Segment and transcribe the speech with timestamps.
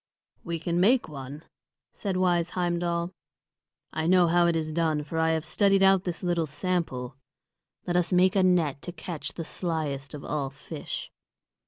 [0.43, 1.43] "We can make one,"
[1.93, 3.13] said wise Heimdal.
[3.93, 7.17] "I know how it is done, for I have studied out this little sample.
[7.85, 11.11] Let us make a net to catch the slyest of all fish."